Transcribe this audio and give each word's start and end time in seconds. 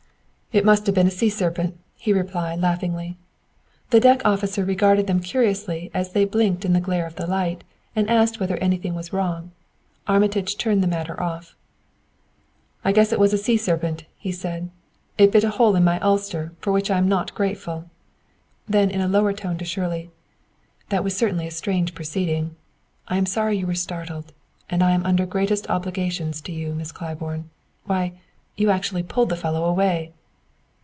"It 0.53 0.65
must 0.65 0.85
have 0.85 0.93
been 0.95 1.07
a 1.07 1.11
sea 1.11 1.29
serpent," 1.29 1.77
he 1.95 2.11
replied, 2.11 2.59
laughing. 2.59 3.15
The 3.89 4.01
deck 4.01 4.21
officer 4.25 4.65
regarded 4.65 5.07
them 5.07 5.21
curiously 5.21 5.89
as 5.93 6.11
they 6.11 6.25
blinked 6.25 6.65
in 6.65 6.73
the 6.73 6.81
glare 6.81 7.05
of 7.07 7.17
light, 7.19 7.63
and 7.95 8.09
asked 8.09 8.41
whether 8.41 8.57
anything 8.57 8.93
was 8.93 9.13
wrong. 9.13 9.51
Armitage 10.09 10.57
turned 10.57 10.83
the 10.83 10.89
matter 10.89 11.17
off. 11.23 11.55
"I 12.83 12.91
guess 12.91 13.13
it 13.13 13.17
was 13.19 13.31
a 13.31 13.37
sea 13.37 13.55
serpent," 13.55 14.03
he 14.17 14.33
said. 14.33 14.69
"It 15.17 15.31
bit 15.31 15.45
a 15.45 15.51
hole 15.51 15.73
in 15.77 15.85
my 15.85 16.01
ulster, 16.01 16.51
for 16.59 16.73
which 16.73 16.91
I 16.91 16.97
am 16.97 17.07
not 17.07 17.33
grateful." 17.33 17.89
Then 18.67 18.91
in 18.91 18.99
a 18.99 19.07
lower 19.07 19.31
tone 19.31 19.57
to 19.57 19.63
Shirley: 19.63 20.11
"That 20.89 21.05
was 21.05 21.15
certainly 21.15 21.47
a 21.47 21.51
strange 21.51 21.95
proceeding. 21.95 22.57
I 23.07 23.15
am 23.15 23.25
sorry 23.25 23.57
you 23.57 23.67
were 23.67 23.73
startled; 23.75 24.33
and 24.69 24.83
I 24.83 24.91
am 24.91 25.05
under 25.05 25.25
greatest 25.25 25.69
obligations 25.69 26.41
to 26.41 26.51
you, 26.51 26.75
Miss 26.75 26.91
Claiborne. 26.91 27.49
Why, 27.85 28.19
you 28.57 28.69
actually 28.69 29.03
pulled 29.03 29.29
the 29.29 29.37
fellow 29.37 29.63
away!" 29.63 30.11